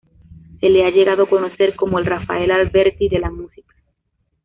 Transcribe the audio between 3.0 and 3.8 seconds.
de la música.